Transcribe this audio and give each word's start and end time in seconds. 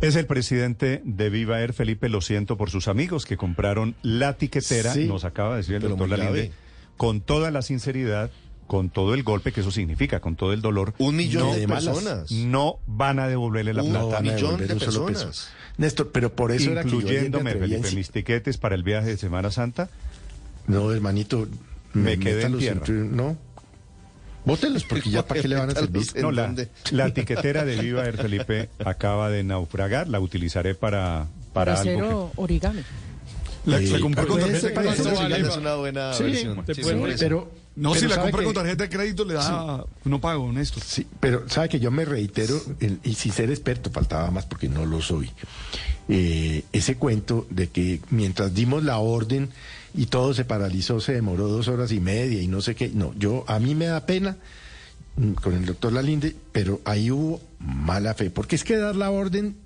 Es 0.00 0.14
el 0.14 0.26
presidente 0.26 1.02
de 1.04 1.28
Viva 1.28 1.60
Air, 1.60 1.72
Felipe, 1.72 2.08
lo 2.08 2.20
siento 2.20 2.56
por 2.56 2.70
sus 2.70 2.86
amigos 2.86 3.26
que 3.26 3.36
compraron 3.36 3.96
la 4.02 4.34
tiquetera, 4.34 4.92
Sí, 4.92 5.06
nos 5.06 5.24
acaba 5.24 5.52
de 5.52 5.56
decir 5.58 5.74
el 5.76 5.82
doctor 5.82 6.08
Lalinde, 6.08 6.52
con 6.96 7.20
toda 7.20 7.50
la 7.50 7.62
sinceridad, 7.62 8.30
con 8.68 8.90
todo 8.90 9.14
el 9.14 9.24
golpe 9.24 9.50
que 9.50 9.60
eso 9.60 9.72
significa, 9.72 10.20
con 10.20 10.36
todo 10.36 10.52
el 10.52 10.60
dolor. 10.62 10.94
Un 10.98 11.16
millón 11.16 11.48
no, 11.48 11.54
de 11.54 11.66
personas. 11.66 12.30
No 12.30 12.78
van 12.86 13.18
a 13.18 13.26
devolverle 13.26 13.74
la 13.74 13.82
Un 13.82 13.90
plata. 13.90 14.20
millón 14.20 14.58
de 14.58 14.72
un 14.72 14.80
solo 14.80 15.06
personas. 15.06 15.24
peso. 15.26 15.48
Néstor, 15.78 16.10
pero 16.12 16.32
por 16.32 16.52
eso 16.52 16.70
era 16.70 16.84
que 16.84 16.90
yo 16.90 16.98
ayer 16.98 17.04
me 17.06 17.26
Incluyéndome, 17.26 17.54
Felipe, 17.54 17.90
mis 17.92 18.10
tiquetes 18.10 18.56
para 18.56 18.76
el 18.76 18.84
viaje 18.84 19.08
de 19.08 19.16
Semana 19.16 19.50
Santa. 19.50 19.90
No, 20.68 20.92
hermanito, 20.92 21.48
Me 21.94 22.18
quedé 22.18 22.44
en 22.44 22.58
tierra. 22.58 22.84
No. 22.88 23.36
Bótelos, 24.48 24.84
porque 24.84 25.10
ya 25.10 25.24
para 25.26 25.40
qué 25.40 25.46
le 25.48 25.56
van 25.56 25.70
a 25.70 25.74
servir. 25.74 26.02
¿En 26.14 26.22
No, 26.22 26.32
la, 26.32 26.54
la 26.90 27.14
tiquetera 27.14 27.64
de 27.64 27.76
Viva 27.76 28.04
Air, 28.04 28.16
Felipe, 28.16 28.68
acaba 28.84 29.30
de 29.30 29.44
naufragar. 29.44 30.08
La 30.08 30.18
utilizaré 30.20 30.74
para, 30.74 31.26
para 31.52 31.74
algo. 31.80 31.84
Cero 31.94 32.32
origami. 32.36 32.80
La, 33.66 33.78
Eh, 33.80 33.86
se 33.86 34.00
compró 34.00 34.26
con 34.26 34.40
tarjeta 34.40 34.68
de 34.68 34.74
crédito. 34.74 35.48
Es 35.50 35.56
una 35.56 35.74
buena 35.74 36.12
Sí, 36.14 36.22
versión. 36.22 36.64
Sí. 36.74 36.82
Pero, 37.18 37.50
No, 37.76 37.94
si 37.94 38.06
la 38.08 38.14
¿sabe 38.16 38.30
compra 38.30 38.44
con 38.44 38.52
que- 38.54 38.60
tarjeta 38.60 38.82
de 38.84 38.88
crédito 38.88 39.24
le 39.26 39.34
da 39.34 39.84
no 40.04 40.20
pago, 40.20 40.50
Néstor. 40.52 40.82
Sí, 40.82 41.06
pero 41.20 41.48
sabe 41.48 41.68
que 41.68 41.78
yo 41.78 41.90
me 41.90 42.04
reitero, 42.06 42.58
el- 42.80 42.98
y 43.04 43.14
sin 43.14 43.30
ser 43.32 43.50
experto, 43.50 43.90
faltaba 43.90 44.30
más 44.30 44.46
porque 44.46 44.68
no 44.68 44.86
lo 44.86 45.02
soy, 45.02 45.30
eh, 46.08 46.64
ese 46.72 46.96
cuento 46.96 47.46
de 47.50 47.68
que 47.68 48.00
mientras 48.10 48.54
dimos 48.54 48.82
la 48.84 48.98
orden 48.98 49.50
y 49.94 50.06
todo 50.06 50.34
se 50.34 50.44
paralizó, 50.44 51.00
se 51.00 51.12
demoró 51.12 51.48
dos 51.48 51.68
horas 51.68 51.92
y 51.92 52.00
media 52.00 52.40
y 52.42 52.46
no 52.48 52.60
sé 52.60 52.74
qué, 52.74 52.88
no, 52.88 53.12
yo, 53.18 53.44
a 53.48 53.58
mí 53.58 53.74
me 53.74 53.86
da 53.86 54.04
pena 54.06 54.36
mm, 55.16 55.32
con 55.32 55.54
el 55.54 55.64
doctor 55.66 55.92
Lalinde, 55.92 56.34
pero 56.52 56.80
ahí 56.84 57.10
hubo 57.10 57.40
mala 57.58 58.14
fe, 58.14 58.30
porque 58.30 58.56
es 58.56 58.64
que 58.64 58.76
dar 58.76 58.96
la 58.96 59.10
orden 59.10 59.56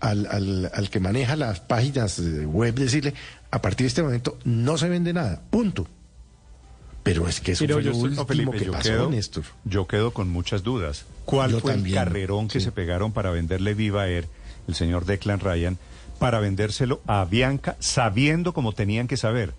al, 0.00 0.26
al, 0.26 0.70
al 0.74 0.90
que 0.90 1.00
maneja 1.00 1.34
las 1.36 1.60
páginas 1.60 2.20
web, 2.46 2.74
decirle, 2.74 3.14
a 3.50 3.62
partir 3.62 3.84
de 3.84 3.88
este 3.88 4.02
momento 4.02 4.38
no 4.44 4.76
se 4.76 4.88
vende 4.88 5.12
nada, 5.12 5.40
punto. 5.50 5.86
Pero 7.02 7.28
es 7.28 7.40
que 7.40 7.52
eso 7.52 7.64
Pero 7.64 7.74
fue 7.76 7.84
yo 7.84 7.90
lo 7.90 7.96
estoy- 7.96 8.08
último 8.10 8.26
Felipe, 8.26 8.56
que 8.58 8.64
yo 8.64 8.72
pasó, 8.72 8.88
quedo, 8.88 9.10
Néstor. 9.10 9.44
yo 9.64 9.86
quedo 9.86 10.12
con 10.12 10.30
muchas 10.30 10.62
dudas. 10.62 11.04
¿Cuál 11.26 11.50
Yo 11.52 11.60
fue 11.60 11.72
también, 11.72 11.98
el 11.98 12.04
carrerón 12.04 12.48
que 12.48 12.60
sí. 12.60 12.64
se 12.66 12.72
pegaron 12.72 13.12
para 13.12 13.30
venderle 13.30 13.74
Viva 13.74 14.08
Air, 14.08 14.26
el 14.68 14.74
señor 14.74 15.04
Declan 15.04 15.40
Ryan, 15.40 15.78
para 16.24 16.40
vendérselo 16.40 17.02
a 17.06 17.22
Bianca, 17.26 17.76
sabiendo 17.80 18.54
como 18.54 18.72
tenían 18.72 19.08
que 19.08 19.18
saber 19.18 19.52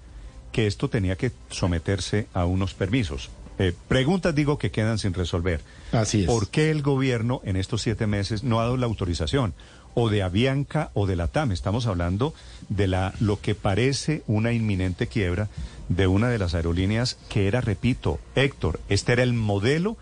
que 0.52 0.66
esto 0.66 0.90
tenía 0.90 1.16
que 1.16 1.32
someterse 1.52 2.26
a 2.34 2.46
unos 2.46 2.74
permisos? 2.74 3.30
Eh, 3.60 3.72
preguntas, 3.88 4.34
digo, 4.34 4.58
que 4.58 4.72
quedan 4.72 4.98
sin 4.98 5.14
resolver. 5.14 5.62
Así 5.92 6.22
es. 6.22 6.26
¿Por 6.26 6.48
qué 6.48 6.72
el 6.72 6.82
gobierno 6.82 7.40
en 7.46 7.56
estos 7.56 7.84
siete 7.84 8.08
meses 8.08 8.44
no 8.44 8.60
ha 8.60 8.64
dado 8.64 8.78
la 8.78 8.88
autorización? 8.88 9.54
O 9.94 10.10
de 10.10 10.24
Avianca 10.24 10.90
o 10.96 11.06
de 11.06 11.16
la 11.16 11.28
TAM. 11.28 11.52
Estamos 11.52 11.86
hablando 11.86 12.34
de 12.68 12.88
la 12.88 13.14
lo 13.20 13.40
que 13.40 13.54
parece 13.54 14.24
una 14.26 14.52
inminente 14.52 15.06
quiebra 15.06 15.50
de 15.88 16.08
una 16.08 16.30
de 16.30 16.40
las 16.40 16.56
aerolíneas 16.56 17.20
que 17.30 17.48
era, 17.48 17.62
repito, 17.62 18.20
Héctor, 18.34 18.80
este 18.90 19.12
era 19.12 19.22
el 19.22 19.34
modelo 19.34 19.98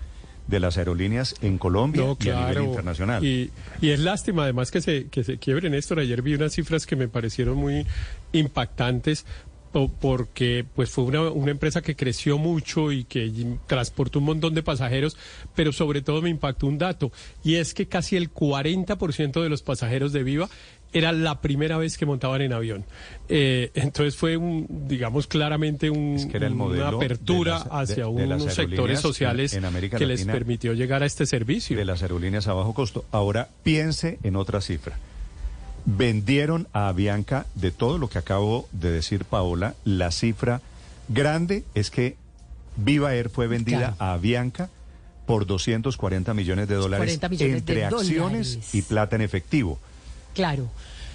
de 0.47 0.59
las 0.59 0.77
aerolíneas 0.77 1.35
en 1.41 1.57
Colombia 1.57 2.03
No, 2.03 2.17
y 2.19 2.29
a 2.29 2.47
nivel 2.47 2.63
internacional. 2.65 3.23
Y, 3.23 3.51
y 3.81 3.89
es 3.89 3.99
lástima 3.99 4.43
además 4.43 4.71
que 4.71 4.81
se, 4.81 5.07
que 5.07 5.23
se 5.23 5.37
quiebren, 5.37 5.71
Néstor. 5.71 5.99
Ayer 5.99 6.21
vi 6.21 6.35
unas 6.35 6.53
cifras 6.53 6.85
que 6.85 6.95
me 6.95 7.07
parecieron 7.07 7.57
muy 7.57 7.85
impactantes 8.33 9.25
porque 9.73 10.65
pues 10.75 10.89
fue 10.89 11.03
una, 11.03 11.21
una 11.29 11.51
empresa 11.51 11.81
que 11.81 11.95
creció 11.95 12.37
mucho 12.37 12.91
y 12.91 13.03
que 13.03 13.31
transportó 13.67 14.19
un 14.19 14.25
montón 14.25 14.53
de 14.53 14.63
pasajeros, 14.63 15.17
pero 15.55 15.71
sobre 15.71 16.01
todo 16.01 16.21
me 16.21 16.29
impactó 16.29 16.67
un 16.67 16.77
dato 16.77 17.11
y 17.43 17.55
es 17.55 17.73
que 17.73 17.87
casi 17.87 18.15
el 18.15 18.31
40% 18.33 19.41
de 19.41 19.49
los 19.49 19.61
pasajeros 19.63 20.13
de 20.13 20.23
Viva 20.23 20.49
era 20.95 21.11
la 21.11 21.41
primera 21.41 21.77
vez 21.79 21.97
que 21.97 22.05
montaban 22.05 22.41
en 22.43 22.53
avión. 22.53 22.85
Eh, 23.27 23.71
entonces 23.73 24.15
fue 24.15 24.37
un, 24.37 24.67
digamos 24.87 25.25
claramente 25.25 25.89
un- 25.89 26.17
Es 26.17 26.27
que 26.27 26.37
era 26.37 26.45
el 26.45 26.53
una 26.53 26.89
apertura 26.89 27.53
las- 27.53 27.67
hacia 27.89 28.03
de 28.03 28.09
unos 28.09 28.53
sectores 28.53 28.99
sociales 28.99 29.53
en- 29.53 29.59
en 29.59 29.65
América 29.65 29.97
que 29.97 30.05
les 30.05 30.23
permitió 30.25 30.73
llegar 30.73 31.01
a 31.01 31.07
este 31.07 31.25
servicio. 31.25 31.75
de 31.75 31.85
las 31.85 32.03
aerolíneas 32.03 32.47
a 32.47 32.53
bajo 32.53 32.75
costo. 32.75 33.05
Ahora 33.11 33.49
piense 33.63 34.19
en 34.21 34.35
otra 34.35 34.61
cifra. 34.61 34.95
Vendieron 35.85 36.67
a 36.73 36.87
Avianca 36.87 37.45
de 37.55 37.71
todo 37.71 37.97
lo 37.97 38.09
que 38.09 38.17
acabo 38.17 38.67
de 38.71 38.91
decir, 38.91 39.25
Paola. 39.25 39.75
La 39.83 40.11
cifra 40.11 40.61
grande 41.09 41.63
es 41.75 41.89
que 41.89 42.15
Viva 42.77 43.13
Air 43.13 43.29
fue 43.29 43.47
vendida 43.47 43.77
Claro. 43.77 43.95
a 43.99 44.13
Avianca 44.13 44.69
por 45.25 45.45
240 45.45 46.33
millones 46.33 46.67
de 46.67 46.75
dólares 46.75 47.05
40 47.19 47.29
millones 47.29 47.57
entre 47.57 47.75
de 47.75 47.85
acciones 47.85 48.49
dólares. 48.53 48.75
y 48.75 48.81
plata 48.81 49.15
en 49.15 49.21
efectivo. 49.21 49.77
Claro. 50.33 50.67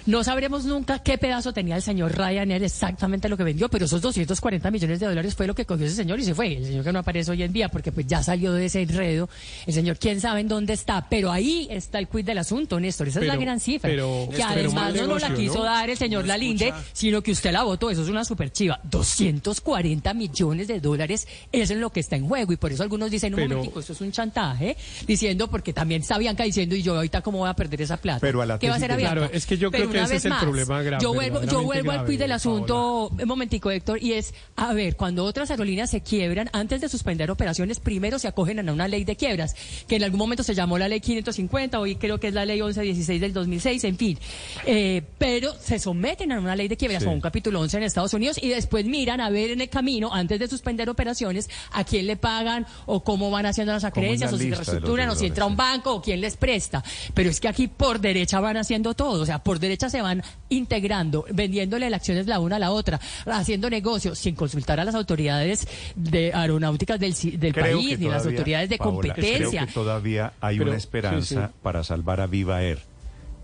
No 0.09 0.23
sabremos 0.23 0.65
nunca 0.65 0.97
qué 1.03 1.19
pedazo 1.19 1.53
tenía 1.53 1.75
el 1.75 1.83
señor 1.83 2.17
Ryanair 2.17 2.63
exactamente 2.63 3.29
lo 3.29 3.37
que 3.37 3.43
vendió, 3.43 3.69
pero 3.69 3.85
esos 3.85 4.01
240 4.01 4.71
millones 4.71 4.99
de 4.99 5.05
dólares 5.05 5.35
fue 5.35 5.45
lo 5.45 5.53
que 5.53 5.65
cogió 5.65 5.85
ese 5.85 5.95
señor 5.97 6.19
y 6.19 6.23
se 6.23 6.33
fue. 6.33 6.57
El 6.57 6.65
señor 6.65 6.83
que 6.83 6.91
no 6.91 6.97
aparece 6.97 7.29
hoy 7.29 7.43
en 7.43 7.53
día 7.53 7.69
porque 7.69 7.91
pues 7.91 8.07
ya 8.07 8.23
salió 8.23 8.51
de 8.53 8.65
ese 8.65 8.81
enredo. 8.81 9.29
El 9.67 9.73
señor 9.75 9.99
quién 9.99 10.19
sabe 10.19 10.39
en 10.41 10.47
dónde 10.47 10.73
está, 10.73 11.07
pero 11.07 11.31
ahí 11.31 11.67
está 11.69 11.99
el 11.99 12.07
quid 12.07 12.25
del 12.25 12.39
asunto, 12.39 12.79
Néstor. 12.79 13.07
Esa 13.09 13.19
es 13.19 13.27
la 13.27 13.35
gran 13.35 13.59
cifra. 13.59 13.87
pero- 13.87 14.27
que 14.35 14.41
además 14.41 14.95
no 14.95 15.05
nos 15.05 15.21
la 15.21 15.29
negocio, 15.29 15.35
quiso 15.35 15.59
¿no? 15.59 15.65
dar 15.65 15.87
el 15.91 15.97
señor 15.97 16.25
Lalinde, 16.25 16.73
sino 16.91 17.21
que 17.21 17.29
usted 17.31 17.51
la 17.51 17.61
votó. 17.61 17.91
Eso 17.91 18.01
es 18.01 18.09
una 18.09 18.25
super 18.25 18.51
chiva. 18.51 18.79
240 18.85 20.15
millones 20.15 20.67
de 20.67 20.79
dólares, 20.79 21.27
eso 21.51 21.73
es 21.73 21.79
lo 21.79 21.91
que 21.91 21.99
está 21.99 22.15
en 22.15 22.27
juego. 22.27 22.51
Y 22.51 22.57
por 22.57 22.71
eso 22.71 22.81
algunos 22.81 23.11
dicen, 23.11 23.33
un 23.35 23.41
Pero- 23.41 23.49
momentico, 23.57 23.79
esto 23.79 23.93
es 23.93 24.01
un 24.01 24.11
chantaje, 24.11 24.75
diciendo, 25.05 25.51
porque 25.51 25.71
también 25.71 26.01
está 26.01 26.17
Bianca 26.17 26.45
diciendo, 26.45 26.75
y 26.75 26.81
yo 26.81 26.95
ahorita 26.95 27.21
cómo 27.21 27.37
voy 27.37 27.49
a 27.49 27.53
perder 27.53 27.83
esa 27.83 27.97
plata. 27.97 28.21
Pero 28.21 28.41
a 28.41 28.47
la 28.47 28.57
¿Qué 28.57 28.69
va 28.69 28.73
a 28.73 28.77
hacer 28.77 28.87
de- 28.89 28.93
Avianca? 28.95 29.15
Claro, 29.15 29.29
es 29.33 29.45
que 29.45 29.55
yo 29.59 29.69
Pero 29.69 29.83
creo 29.83 29.93
que 29.93 29.98
una 29.99 30.07
vez 30.09 30.25
más, 30.25 30.43
problema 30.43 30.81
grave, 30.81 31.03
Yo 31.03 31.13
vuelvo, 31.13 31.43
yo 31.43 31.63
vuelvo 31.63 31.91
al 31.91 32.05
quiz 32.05 32.19
del 32.19 32.31
asunto, 32.31 33.09
un 33.09 33.27
momentico, 33.27 33.71
Héctor, 33.71 34.01
y 34.01 34.13
es, 34.13 34.33
a 34.55 34.73
ver, 34.73 34.95
cuando 34.95 35.25
otras 35.25 35.51
aerolíneas 35.51 35.89
se 35.89 36.01
quiebran, 36.01 36.49
antes 36.53 36.81
de 36.81 36.89
suspender 36.89 37.29
operaciones, 37.31 37.79
primero 37.79 38.19
se 38.19 38.27
acogen 38.27 38.67
a 38.67 38.73
una 38.73 38.87
ley 38.87 39.03
de 39.03 39.15
quiebras, 39.15 39.55
que 39.87 39.95
en 39.95 40.03
algún 40.03 40.19
momento 40.19 40.43
se 40.43 40.53
llamó 40.55 40.77
la 40.77 40.87
ley 40.87 40.99
550, 40.99 41.79
hoy 41.79 41.95
creo 41.95 42.19
que 42.19 42.27
es 42.29 42.33
la 42.33 42.45
ley 42.45 42.61
1116 42.61 43.21
del 43.21 43.33
2006, 43.33 43.83
en 43.83 43.97
fin. 43.97 44.19
Eh, 44.65 45.01
pero 45.17 45.53
se 45.59 45.79
someten 45.79 46.31
a 46.31 46.39
una 46.39 46.55
ley 46.55 46.67
de 46.67 46.77
quiebras, 46.77 47.03
Sí. 47.03 47.07
o 47.09 47.11
un 47.11 47.21
capítulo 47.21 47.59
11 47.61 47.77
en 47.77 47.83
Estados 47.83 48.13
Unidos, 48.13 48.37
y 48.41 48.49
después 48.49 48.85
miran 48.85 49.21
a 49.21 49.29
ver 49.29 49.51
en 49.51 49.61
el 49.61 49.69
camino, 49.69 50.13
antes 50.13 50.39
de 50.39 50.47
suspender 50.47 50.89
operaciones, 50.89 51.49
a 51.71 51.83
quién 51.83 52.07
le 52.07 52.17
pagan, 52.17 52.65
o 52.85 53.03
cómo 53.03 53.31
van 53.31 53.45
haciendo 53.45 53.73
las 53.73 53.83
acreencias, 53.83 54.33
o 54.33 54.37
si 54.37 54.51
reestructuran, 54.51 55.09
o 55.09 55.15
si 55.15 55.27
entra 55.27 55.45
un 55.45 55.55
banco, 55.55 55.93
o 55.93 56.01
quién 56.01 56.21
les 56.21 56.35
presta. 56.37 56.83
Pero 57.13 57.29
es 57.29 57.39
que 57.39 57.47
aquí 57.47 57.67
por 57.67 57.99
derecha 57.99 58.39
van 58.39 58.57
haciendo 58.57 58.93
todo, 58.93 59.21
o 59.21 59.25
sea, 59.25 59.39
por 59.43 59.59
derecha 59.59 59.78
se 59.87 60.01
van 60.01 60.23
integrando, 60.49 61.25
vendiéndole 61.31 61.89
las 61.89 61.99
acciones 61.99 62.25
la 62.27 62.39
una 62.39 62.55
a 62.55 62.59
la 62.59 62.71
otra, 62.71 62.99
haciendo 63.27 63.69
negocios 63.69 64.17
sin 64.17 64.35
consultar 64.35 64.79
a 64.79 64.83
las 64.83 64.95
autoridades 64.95 65.67
de 65.95 66.33
aeronáuticas 66.33 66.99
del, 66.99 67.13
del 67.39 67.53
Creo 67.53 67.77
país, 67.77 67.99
ni 67.99 68.07
las 68.07 68.25
autoridades 68.25 68.69
de 68.69 68.77
Paola, 68.77 68.93
competencia. 68.95 69.49
Creo 69.61 69.67
que 69.67 69.73
todavía 69.73 70.33
hay 70.41 70.57
Pero- 70.57 70.71
una 70.71 70.77
esperanza 70.77 71.21
sí, 71.27 71.35
sí. 71.35 71.53
para 71.61 71.83
salvar 71.83 72.19
a 72.19 72.27
Viva 72.27 72.63
Air. 72.63 72.88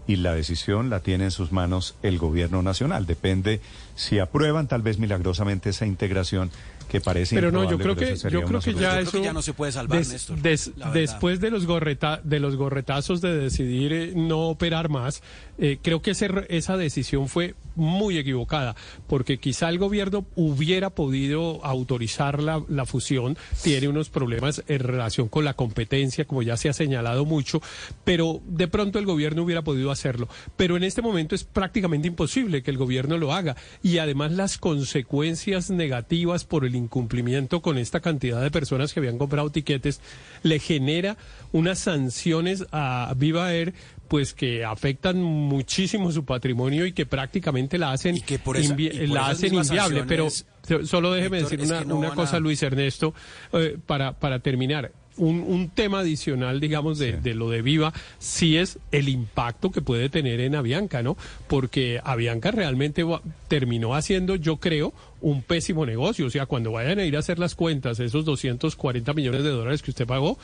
Y 0.07 0.17
la 0.17 0.33
decisión 0.35 0.89
la 0.89 0.99
tiene 0.99 1.25
en 1.25 1.31
sus 1.31 1.51
manos 1.51 1.95
el 2.03 2.17
gobierno 2.19 2.61
nacional. 2.61 3.05
Depende 3.07 3.59
si 3.95 4.19
aprueban 4.19 4.67
tal 4.67 4.81
vez 4.83 4.99
milagrosamente 4.99 5.69
esa 5.71 5.85
integración 5.85 6.51
que 6.89 7.01
parece 7.01 7.33
Pero 7.33 7.51
no, 7.51 7.63
yo 7.63 7.71
improbable, 7.71 8.05
creo 8.05 8.15
que 8.15 8.29
yo 8.29 8.43
creo 8.43 8.59
que 8.59 8.73
ya 8.75 8.99
eso 8.99 9.17
ya 9.17 9.33
no 9.33 9.41
se 9.41 9.53
puede 9.53 9.71
salvar, 9.71 9.97
des- 9.97 10.09
Néstor, 10.11 10.39
des- 10.39 10.67
la 10.77 10.89
verdad. 10.89 10.93
después 10.93 11.39
de 11.39 11.49
los 11.49 11.65
gorreta, 11.65 12.21
de 12.23 12.39
los 12.39 12.55
gorretazos 12.57 13.21
de 13.21 13.35
decidir 13.35 13.91
eh, 13.91 14.13
no 14.15 14.41
operar 14.49 14.87
más, 14.89 15.23
eh, 15.57 15.79
creo 15.81 16.03
que 16.03 16.11
ese 16.11 16.27
re- 16.27 16.45
esa 16.49 16.77
decisión 16.77 17.27
fue 17.27 17.55
muy 17.73 18.19
equivocada, 18.19 18.75
porque 19.07 19.39
quizá 19.39 19.69
el 19.69 19.79
gobierno 19.79 20.25
hubiera 20.35 20.91
podido 20.91 21.65
autorizar 21.65 22.39
la, 22.43 22.63
la 22.69 22.85
fusión, 22.85 23.35
tiene 23.63 23.87
unos 23.87 24.09
problemas 24.09 24.63
en 24.67 24.79
relación 24.79 25.27
con 25.27 25.43
la 25.43 25.55
competencia, 25.55 26.25
como 26.25 26.43
ya 26.43 26.55
se 26.55 26.69
ha 26.69 26.73
señalado 26.73 27.25
mucho, 27.25 27.63
pero 28.03 28.41
de 28.45 28.67
pronto 28.67 28.99
el 28.99 29.07
gobierno 29.07 29.41
hubiera 29.41 29.63
podido 29.63 29.89
hacerlo. 29.95 30.29
Pero 30.55 30.77
en 30.77 30.83
este 30.83 31.01
momento 31.01 31.33
es 31.35 31.43
prácticamente 31.43 32.07
imposible 32.07 32.61
que 32.63 32.71
el 32.71 32.77
gobierno 32.77 33.17
lo 33.17 33.33
haga. 33.33 33.55
Y 33.83 33.97
además 33.97 34.31
las 34.31 34.57
consecuencias 34.57 35.69
negativas 35.71 36.45
por 36.45 36.65
el 36.65 36.75
incumplimiento 36.75 37.61
con 37.61 37.77
esta 37.77 37.99
cantidad 37.99 38.41
de 38.41 38.51
personas 38.51 38.93
que 38.93 38.99
habían 38.99 39.17
comprado 39.17 39.49
tiquetes 39.51 39.99
le 40.43 40.59
genera 40.59 41.17
unas 41.51 41.79
sanciones 41.79 42.65
a 42.71 43.13
Viva 43.17 43.53
Air 43.53 43.73
pues 44.07 44.33
que 44.35 44.63
afectan 44.63 45.21
muchísimo 45.23 46.11
su 46.11 46.25
patrimonio 46.25 46.85
y 46.85 46.93
que 46.93 47.07
prácticamente 47.07 47.79
la 47.79 47.91
hacen, 47.91 48.21
que 48.21 48.37
por 48.37 48.55
esa- 48.55 48.75
invi- 48.75 48.93
y 48.93 49.07
por 49.07 49.15
la 49.15 49.27
hacen 49.29 49.53
inviable. 49.55 50.03
Pero 50.07 50.27
solo 50.85 51.11
déjeme 51.11 51.39
Héctor, 51.39 51.57
decir 51.57 51.65
una, 51.73 51.83
no 51.83 52.13
cosa, 52.13 52.37
a- 52.37 52.39
Luis 52.39 52.61
Ernesto, 52.61 53.15
eh, 53.53 53.77
para, 53.83 54.13
para 54.13 54.39
terminar. 54.39 54.91
Un, 55.17 55.41
un 55.47 55.69
tema 55.69 55.99
adicional, 55.99 56.59
digamos, 56.59 56.97
de, 56.99 57.13
de 57.13 57.33
lo 57.35 57.49
de 57.49 57.61
Viva, 57.61 57.93
sí 58.19 58.57
es 58.57 58.79
el 58.91 59.07
impacto 59.07 59.71
que 59.71 59.81
puede 59.81 60.09
tener 60.09 60.41
en 60.41 60.55
Avianca, 60.55 61.01
¿no? 61.03 61.15
Porque 61.47 62.01
Avianca 62.03 62.51
realmente 62.51 63.03
va- 63.03 63.21
terminó 63.47 63.95
haciendo, 63.95 64.35
yo 64.35 64.57
creo, 64.57 64.93
un 65.21 65.41
pésimo 65.41 65.85
negocio. 65.85 66.25
O 66.25 66.29
sea, 66.29 66.45
cuando 66.47 66.71
vayan 66.73 66.99
a 66.99 67.05
ir 67.05 67.15
a 67.15 67.19
hacer 67.19 67.39
las 67.39 67.55
cuentas, 67.55 67.99
esos 68.01 68.25
240 68.25 69.13
millones 69.13 69.43
de 69.43 69.49
dólares 69.51 69.81
que 69.81 69.91
usted 69.91 70.05
pagó, 70.05 70.37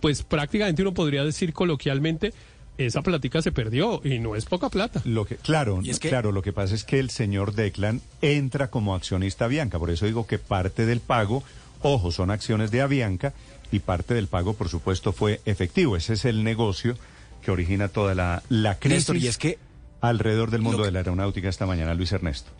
pues 0.00 0.22
prácticamente 0.22 0.82
uno 0.82 0.92
podría 0.92 1.24
decir 1.24 1.52
coloquialmente, 1.54 2.32
esa 2.76 3.02
platica 3.02 3.42
se 3.42 3.50
perdió 3.50 4.00
y 4.04 4.18
no 4.20 4.36
es 4.36 4.44
poca 4.44 4.68
plata. 4.68 5.00
Lo 5.04 5.24
que, 5.24 5.36
claro, 5.36 5.80
Y 5.82 5.90
es 5.90 5.98
que- 5.98 6.10
claro, 6.10 6.32
lo 6.32 6.42
que 6.42 6.52
pasa 6.52 6.74
es 6.74 6.84
que 6.84 6.98
el 7.00 7.10
señor 7.10 7.54
Declan 7.54 8.00
entra 8.22 8.68
como 8.70 8.94
accionista 8.94 9.46
a 9.46 9.48
Bianca, 9.48 9.78
por 9.78 9.90
eso 9.90 10.06
digo 10.06 10.26
que 10.26 10.38
parte 10.38 10.86
del 10.86 11.00
pago, 11.00 11.42
ojo, 11.82 12.12
son 12.12 12.30
acciones 12.30 12.70
de 12.70 12.80
Avianca 12.82 13.32
y 13.70 13.80
parte 13.80 14.14
del 14.14 14.26
pago, 14.28 14.54
por 14.54 14.68
supuesto, 14.68 15.12
fue 15.12 15.40
efectivo. 15.44 15.96
Ese 15.96 16.14
es 16.14 16.24
el 16.24 16.44
negocio 16.44 16.96
que 17.42 17.50
origina 17.50 17.88
toda 17.88 18.14
la, 18.14 18.42
la 18.48 18.78
crisis 18.78 18.98
Néstor, 19.10 19.16
y 19.16 19.26
es 19.28 19.38
que 19.38 19.58
alrededor 20.00 20.50
del 20.50 20.62
mundo 20.62 20.78
que- 20.78 20.86
de 20.86 20.92
la 20.92 20.98
aeronáutica 21.00 21.48
esta 21.48 21.66
mañana, 21.66 21.94
Luis 21.94 22.12
Ernesto. 22.12 22.50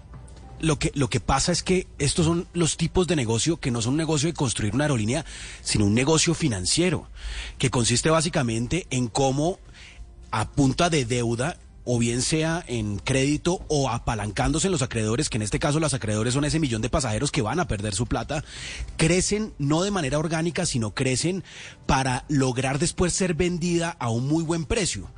Lo 0.61 0.77
que, 0.79 0.91
lo 0.95 1.09
que 1.09 1.21
pasa 1.21 1.53
es 1.53 1.63
que 1.63 1.87
estos 2.01 2.27
son 2.27 2.49
los 2.53 2.77
tipos 2.77 3.07
de 3.07 3.15
negocio 3.15 3.59
que 3.59 3.71
no 3.71 3.81
son 3.81 3.93
un 3.93 3.99
negocio 3.99 4.29
de 4.29 4.35
construir 4.35 4.75
una 4.75 4.85
aerolínea, 4.85 5.25
sino 5.63 5.85
un 5.85 5.95
negocio 5.95 6.35
financiero, 6.35 7.07
que 7.59 7.71
consiste 7.71 8.11
básicamente 8.11 8.87
en 8.91 9.07
cómo 9.07 9.61
a 10.33 10.51
punta 10.51 10.91
de 10.91 11.05
deuda 11.05 11.57
o 11.91 11.99
bien 11.99 12.21
sea 12.21 12.63
en 12.69 12.99
crédito 12.99 13.65
o 13.69 13.89
apalancándose 13.89 14.67
en 14.67 14.73
los 14.73 14.83
acreedores, 14.83 15.31
que 15.31 15.39
en 15.39 15.43
este 15.43 15.59
caso 15.59 15.81
los 15.81 15.95
acreedores 15.95 16.35
son 16.35 16.45
ese 16.45 16.61
millón 16.61 16.83
de 16.83 16.91
pasajeros 16.91 17.31
que 17.33 17.41
van 17.41 17.61
a 17.61 17.67
perder 17.67 17.95
su 17.95 18.05
plata, 18.05 18.45
crecen 18.99 19.55
no 19.57 19.83
de 19.83 19.91
manera 19.91 20.19
orgánica, 20.19 20.67
sino 20.67 20.95
crecen 20.95 21.45
para 21.87 22.27
lograr 22.29 22.79
después 22.79 23.15
ser 23.15 23.33
vendida 23.33 23.97
a 24.01 24.11
un 24.11 24.29
muy 24.29 24.45
buen 24.45 24.67
precio. 24.67 25.09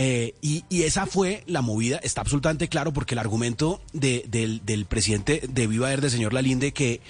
Eh, 0.00 0.34
y, 0.42 0.62
esa 0.82 1.06
fue 1.06 1.42
la 1.46 1.60
movida, 1.60 1.96
está 2.04 2.20
absolutamente 2.20 2.68
claro, 2.68 2.92
porque 2.92 3.16
el 3.16 3.18
argumento 3.18 3.80
de- 3.92 4.24
del, 4.28 4.84
presidente 4.86 5.42
de 5.48 5.66
Viva 5.66 5.90
Air, 5.90 6.00
del 6.00 6.10
señor 6.12 6.34
Lalinde, 6.34 6.72
que 6.72 7.00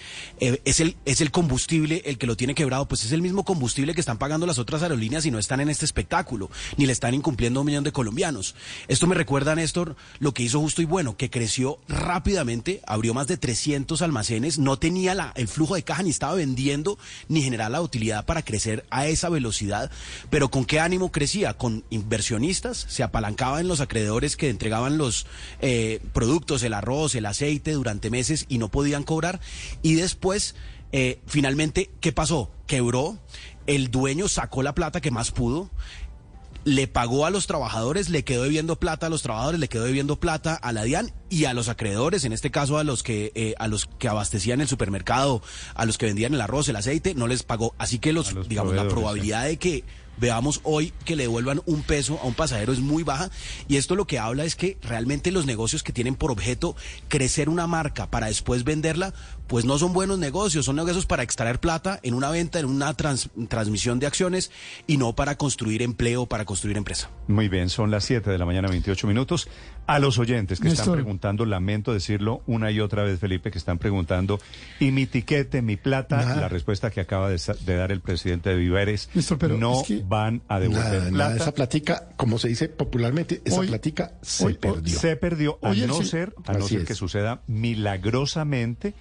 eh, 0.41 0.62
es, 0.65 0.81
el, 0.81 0.97
es 1.05 1.20
el 1.20 1.31
combustible 1.31 2.00
el 2.06 2.17
que 2.17 2.26
lo 2.26 2.35
tiene 2.35 2.55
quebrado, 2.55 2.88
pues 2.88 3.05
es 3.05 3.12
el 3.12 3.20
mismo 3.20 3.44
combustible 3.44 3.93
que 3.94 4.00
están 4.00 4.17
pagando 4.17 4.47
las 4.47 4.59
otras 4.59 4.82
aerolíneas 4.82 5.26
y 5.26 5.31
no 5.31 5.38
están 5.38 5.61
en 5.61 5.69
este 5.69 5.85
espectáculo, 5.85 6.50
ni 6.79 6.87
le 6.87 6.93
están 6.93 7.12
incumpliendo 7.12 7.61
un 7.61 7.67
millón 7.67 7.85
de 7.85 7.93
colombianos. 7.93 8.55
Esto 8.87 9.07
me 9.08 9.14
recuerda, 9.14 9.55
Néstor, 9.55 9.96
lo 10.20 10.32
que 10.32 10.43
hizo 10.43 10.60
Justo 10.60 10.82
y 10.82 10.84
Bueno, 10.84 11.16
que 11.16 11.31
creció 11.31 11.78
rápidamente, 11.88 12.81
abrió 12.87 13.14
más 13.14 13.26
de 13.26 13.37
300 13.37 14.02
almacenes, 14.02 14.58
no 14.58 14.78
tenía 14.78 15.14
la, 15.14 15.32
el 15.34 15.49
flujo 15.49 15.75
de 15.75 15.82
caja, 15.82 16.02
ni 16.02 16.10
estaba 16.10 16.34
vendiendo, 16.34 16.99
ni 17.28 17.43
generaba 17.43 17.70
la 17.70 17.81
utilidad 17.81 18.25
para 18.25 18.43
crecer 18.43 18.87
a 18.90 19.06
esa 19.06 19.28
velocidad. 19.28 19.90
Pero 20.31 20.50
¿con 20.50 20.64
qué 20.64 20.81
ánimo 20.81 21.10
crecía? 21.10 21.55
Con 21.55 21.84
inversionistas, 21.90 22.87
se 22.88 23.02
apalancaba 23.02 23.60
en 23.60 23.69
los 23.69 23.81
acreedores 23.81 24.37
que 24.37 24.50
entregaban 24.50 24.99
los 24.99 25.26
eh, 25.60 26.00
productos, 26.12 26.62
el 26.62 26.75
arroz, 26.75 27.14
el 27.14 27.26
aceite 27.26 27.72
durante 27.72 28.10
meses 28.10 28.46
y 28.49 28.58
no 28.58 28.69
podían 28.69 29.02
cobrar. 29.02 29.40
Y 29.82 29.94
después, 29.94 30.55
eh, 30.93 31.20
finalmente, 31.26 31.90
¿qué 32.00 32.12
pasó? 32.12 32.50
Quebró, 32.66 33.19
el 33.66 33.90
dueño 33.90 34.28
sacó 34.28 34.62
la 34.62 34.75
plata 34.75 35.00
que 35.00 35.10
más 35.10 35.31
pudo 35.31 35.70
le 36.64 36.87
pagó 36.87 37.26
a 37.26 37.31
los 37.31 37.46
trabajadores, 37.46 38.08
le 38.08 38.25
quedó 38.25 38.43
debiendo 38.43 38.76
plata 38.76 39.06
a 39.06 39.10
los 39.10 39.22
trabajadores, 39.22 39.60
le 39.60 39.69
quedó 39.69 39.84
debiendo 39.84 40.16
plata 40.16 40.55
a 40.55 40.72
la 40.72 40.84
DIAN 40.84 41.12
y 41.31 41.44
a 41.44 41.55
los 41.55 41.69
acreedores, 41.69 42.25
en 42.25 42.32
este 42.32 42.50
caso 42.50 42.78
a 42.78 42.84
los 42.84 43.02
que 43.02 43.32
eh, 43.34 43.55
a 43.58 43.69
los 43.69 43.87
que 43.87 44.08
abastecían 44.08 44.60
el 44.60 44.69
supermercado, 44.69 45.43
a 45.75 45.84
los 45.84 45.99
que 45.99 46.06
vendían 46.06 46.34
el 46.34 46.40
arroz, 46.40 46.69
el 46.69 46.76
aceite, 46.76 47.14
no 47.14 47.26
les 47.26 47.43
pagó. 47.43 47.75
Así 47.78 47.99
que 47.99 48.12
los, 48.12 48.49
digamos 48.49 48.75
la 48.75 48.88
probabilidad 48.88 49.44
de 49.44 49.56
que 49.56 49.84
veamos 50.20 50.60
hoy 50.64 50.93
que 51.05 51.16
le 51.16 51.25
devuelvan 51.25 51.62
un 51.66 51.82
peso 51.82 52.19
a 52.22 52.26
un 52.26 52.34
pasajero 52.34 52.72
es 52.72 52.81
muy 52.81 53.02
baja 53.02 53.31
y 53.69 53.76
esto 53.76 53.94
lo 53.94 54.06
que 54.06 54.19
habla 54.19 54.44
es 54.44 54.56
que 54.56 54.76
realmente 54.82 55.31
los 55.31 55.46
negocios 55.46 55.82
que 55.82 55.93
tienen 55.93 56.16
por 56.16 56.31
objeto 56.31 56.76
crecer 57.08 57.49
una 57.49 57.66
marca 57.66 58.10
para 58.10 58.26
después 58.26 58.64
venderla, 58.64 59.14
pues 59.49 59.65
no 59.65 59.79
son 59.79 59.93
buenos 59.93 60.19
negocios, 60.19 60.65
son 60.67 60.77
negocios 60.77 61.06
para 61.06 61.25
extraer 61.25 61.59
plata 61.59 61.99
en 62.05 62.15
una 62.15 62.31
venta, 62.31 62.61
en 62.61 62.67
una 62.67 62.95
trans- 62.95 63.31
transmisión 63.49 63.99
de 63.99 64.06
acciones 64.06 64.50
y 64.87 64.97
no 64.99 65.15
para 65.15 65.37
construir 65.37 65.83
empleo, 65.83 66.27
para 66.27 66.45
construir 66.45 66.77
empresa. 66.77 67.11
Muy 67.27 67.49
bien, 67.49 67.69
son 67.71 67.91
las 67.91 68.05
7 68.05 68.31
de 68.31 68.39
la 68.39 68.45
mañana, 68.47 68.69
28 68.69 69.06
minutos. 69.09 69.49
A 69.87 69.99
los 70.00 70.19
oyentes 70.19 70.61
que 70.61 70.69
están 70.69 70.93
preguntando, 70.93 71.47
lamento 71.47 71.95
decirlo 71.95 72.43
una 72.47 72.71
y 72.71 72.79
otra 72.79 73.05
vez, 73.05 73.19
Felipe, 73.19 73.50
que 73.50 73.56
están 73.56 73.79
preguntando, 73.79 74.39
¿y 74.79 74.91
mi 74.91 75.06
tiquete, 75.06 75.62
mi 75.62 75.77
plata? 75.77 76.19
Nada. 76.19 76.37
La 76.43 76.49
respuesta 76.51 76.91
que 76.91 77.01
acaba 77.01 77.31
de, 77.31 77.39
dar 77.65 77.91
el 77.91 78.03
presidente 78.03 78.51
de 78.51 78.56
Viva 78.56 78.83
es, 78.83 79.09
Néstor, 79.15 79.39
pero 79.39 79.56
no 79.56 79.81
es 79.81 79.87
que- 79.87 80.03
van 80.06 80.43
a 80.47 80.61
devolver 80.61 80.85
Nada, 80.85 80.99
plata. 81.09 81.11
nada, 81.31 81.37
esa 81.37 81.55
platica, 81.55 82.09
como 82.17 82.39
se 82.39 82.49
dice 82.49 82.69
popularmente, 82.69 83.41
esa 83.47 83.61
Hoy- 83.61 83.69
platica 83.69 84.12
se 84.21 84.44
hoy- 84.44 84.55
perdió. 84.55 84.99
Se 84.99 85.17
perdió, 85.17 85.59
a 85.62 85.71
Oye, 85.71 85.87
no 85.87 85.94
sí. 85.94 86.05
ser, 86.05 86.35
a 86.44 86.53
no 86.53 86.69
ser 86.69 86.85
que 86.85 86.94
suceda 86.94 87.41
milagrosamente 87.47 88.94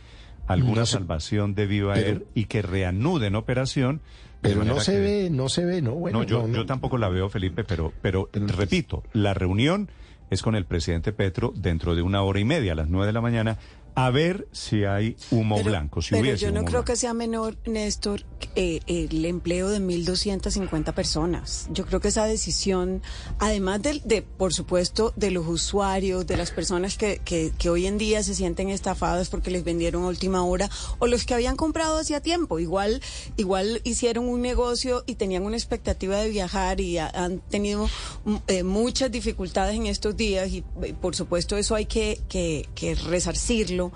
alguna 0.47 0.81
No 0.81 0.85
se- 0.85 0.93
salvación 0.93 1.53
de 1.55 1.67
Viva 1.67 1.93
pero- 1.95 2.07
Air 2.07 2.25
y 2.33 2.45
que 2.45 2.61
reanuden 2.61 3.35
operación. 3.35 4.01
Pero 4.41 4.63
no 4.63 4.79
se 4.79 4.93
que- 4.93 4.99
ve, 4.99 5.29
no 5.31 5.49
se 5.49 5.65
ve, 5.65 5.81
no, 5.81 5.93
bueno. 5.95 6.19
no, 6.19 6.23
yo, 6.25 6.41
no, 6.41 6.47
no. 6.47 6.55
yo 6.55 6.65
tampoco 6.65 6.97
la 6.97 7.09
veo, 7.09 7.27
Felipe, 7.29 7.63
pero, 7.63 7.91
pero 8.01 8.29
Pero- 8.31 8.47
repito, 8.47 9.03
la 9.13 9.33
reunión 9.33 9.89
es 10.29 10.41
con 10.43 10.55
el 10.55 10.65
presidente 10.65 11.11
Petro 11.11 11.51
dentro 11.55 11.95
de 11.95 12.01
una 12.03 12.21
hora 12.21 12.39
y 12.39 12.45
media, 12.45 12.73
a 12.73 12.75
las 12.75 12.87
nueve 12.87 13.07
de 13.07 13.13
la 13.13 13.21
mañana, 13.21 13.57
a 13.95 14.11
ver 14.11 14.47
si 14.51 14.83
hay 14.85 15.15
humo 15.31 15.55
Pero- 15.57 15.69
blanco. 15.69 16.01
Si 16.03 16.11
pero 16.11 16.21
hubiese 16.21 16.45
yo 16.45 16.51
no 16.51 16.59
humo 16.59 16.65
creo 16.67 16.79
blanco. 16.81 16.85
que 16.93 16.95
sea 16.97 17.13
menor, 17.15 17.57
Néstor, 17.65 18.21
eh, 18.57 18.81
el 18.87 19.23
empleo 19.25 19.69
de 19.69 19.79
1.250 19.79 20.93
personas. 20.93 21.67
Yo 21.71 21.85
creo 21.85 21.99
que 22.01 22.07
esa 22.09 22.25
decisión, 22.25 23.01
además 23.39 23.81
de, 23.83 24.01
de, 24.03 24.21
por 24.23 24.53
supuesto, 24.53 25.13
de 25.15 25.31
los 25.31 25.47
usuarios, 25.47 26.25
de 26.27 26.35
las 26.37 26.51
personas 26.51 26.97
que, 26.97 27.21
que, 27.23 27.53
que 27.57 27.69
hoy 27.69 27.85
en 27.85 27.97
día 27.97 28.23
se 28.23 28.33
sienten 28.35 28.69
estafadas 28.69 29.29
porque 29.29 29.51
les 29.51 29.63
vendieron 29.63 30.03
a 30.03 30.07
última 30.07 30.43
hora, 30.43 30.69
o 30.99 31.07
los 31.07 31.23
que 31.23 31.33
habían 31.35 31.55
comprado 31.55 31.97
hacía 31.99 32.19
tiempo, 32.19 32.59
igual, 32.59 33.01
igual 33.37 33.79
hicieron 33.83 34.27
un 34.27 34.41
negocio 34.41 35.03
y 35.05 35.15
tenían 35.15 35.43
una 35.43 35.55
expectativa 35.55 36.17
de 36.17 36.29
viajar 36.29 36.81
y 36.81 36.97
ha- 36.97 37.09
han 37.13 37.39
tenido 37.39 37.87
mm, 38.25 38.35
eh, 38.47 38.63
muchas 38.63 39.11
dificultades 39.11 39.75
en 39.75 39.85
estos 39.85 40.17
días 40.17 40.49
y, 40.49 40.63
eh, 40.83 40.95
por 40.99 41.15
supuesto, 41.15 41.55
eso 41.57 41.75
hay 41.75 41.85
que, 41.85 42.19
que, 42.27 42.67
que 42.75 42.95
resarcirlo. 42.95 43.91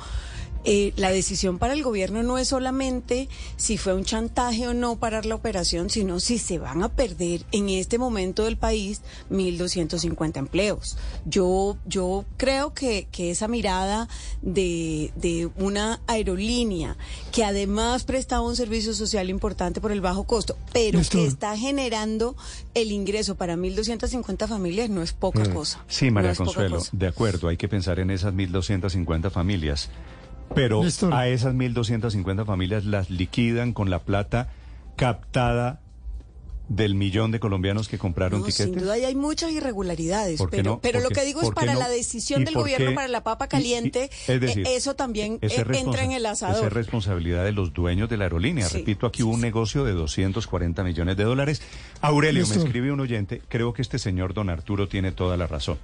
Eh, 0.63 0.93
la 0.95 1.11
decisión 1.11 1.57
para 1.57 1.73
el 1.73 1.81
gobierno 1.83 2.21
no 2.23 2.37
es 2.37 2.49
solamente 2.49 3.29
si 3.57 3.77
fue 3.77 3.93
un 3.93 4.03
chantaje 4.03 4.67
o 4.67 4.73
no 4.73 4.97
parar 4.97 5.25
la 5.25 5.35
operación, 5.35 5.89
sino 5.89 6.19
si 6.19 6.37
se 6.37 6.59
van 6.59 6.83
a 6.83 6.89
perder 6.89 7.41
en 7.51 7.69
este 7.69 7.97
momento 7.97 8.43
del 8.43 8.57
país 8.57 9.01
1.250 9.31 10.37
empleos. 10.37 10.97
Yo, 11.25 11.77
yo 11.85 12.25
creo 12.37 12.73
que, 12.73 13.07
que 13.11 13.31
esa 13.31 13.47
mirada 13.47 14.07
de, 14.41 15.11
de 15.15 15.49
una 15.57 15.99
aerolínea 16.07 16.97
que 17.31 17.43
además 17.43 18.03
prestaba 18.03 18.41
un 18.45 18.55
servicio 18.55 18.93
social 18.93 19.29
importante 19.29 19.81
por 19.81 19.91
el 19.91 20.01
bajo 20.01 20.25
costo, 20.25 20.57
pero 20.73 20.99
Néstor. 20.99 21.21
que 21.21 21.27
está 21.27 21.57
generando 21.57 22.35
el 22.73 22.91
ingreso 22.91 23.35
para 23.35 23.55
1.250 23.55 24.47
familias 24.47 24.89
no 24.89 25.01
es 25.01 25.13
poca 25.13 25.51
cosa. 25.51 25.79
Mm. 25.79 25.81
Sí, 25.87 26.05
No 26.07 26.13
María 26.13 26.35
Consuelo, 26.35 26.77
cosa. 26.77 26.89
de 26.93 27.07
acuerdo, 27.07 27.47
hay 27.47 27.57
que 27.57 27.67
pensar 27.67 27.99
en 27.99 28.11
esas 28.11 28.33
1.250 28.33 29.31
familias. 29.31 29.89
Pero 30.55 30.83
Néstor. 30.83 31.13
a 31.13 31.27
esas 31.27 31.53
1.250 31.53 32.45
familias 32.45 32.85
las 32.85 33.09
liquidan 33.09 33.73
con 33.73 33.89
la 33.89 33.99
plata 33.99 34.49
captada 34.95 35.79
del 36.67 36.95
millón 36.95 37.31
de 37.31 37.41
colombianos 37.41 37.89
que 37.89 37.97
compraron 37.97 38.39
No, 38.39 38.45
tiquetes. 38.45 38.67
sin 38.73 38.79
duda 38.79 38.97
y 38.97 39.03
hay 39.03 39.13
muchas 39.13 39.51
irregularidades, 39.51 40.37
¿Por 40.37 40.49
qué 40.49 40.57
pero, 40.57 40.71
no? 40.71 40.79
pero 40.79 40.99
¿Por 41.01 41.09
lo 41.09 41.13
que 41.15 41.25
digo 41.25 41.41
es 41.41 41.51
para 41.51 41.73
no? 41.73 41.79
la 41.79 41.89
decisión 41.89 42.43
¿Y 42.43 42.45
del 42.45 42.53
gobierno 42.53 42.91
qué? 42.91 42.95
para 42.95 43.07
la 43.09 43.23
papa 43.25 43.43
Y- 43.45 43.47
y- 43.47 43.49
caliente, 43.49 44.09
es 44.27 44.39
decir, 44.39 44.65
eh, 44.65 44.75
eso 44.77 44.95
también 44.95 45.37
responsa- 45.41 45.77
entra 45.79 46.03
en 46.05 46.11
el 46.13 46.21
Esa 46.25 46.31
asador. 46.47 46.67
es 46.67 46.73
responsabilidad 46.73 47.43
de 47.43 47.51
los 47.51 47.73
dueños 47.73 48.09
de 48.09 48.15
la 48.15 48.23
aerolínea. 48.25 48.67
Sí, 48.69 48.77
Repito, 48.77 49.05
aquí 49.05 49.21
hubo 49.21 49.33
un 49.33 49.41
negocio 49.41 49.83
de 49.83 49.91
240 49.91 50.81
millones 50.85 51.17
de 51.17 51.25
dólares. 51.25 51.61
Aurelio, 51.99 52.47
me 52.47 52.55
escribe 52.55 52.89
un 52.93 53.01
oyente, 53.01 53.41
creo 53.49 53.73
que 53.73 53.81
este 53.81 53.99
señor 53.99 54.33
don 54.33 54.49
Arturo 54.49 54.87
tiene 54.87 55.11
toda 55.11 55.35
la 55.35 55.47
razón. 55.47 55.77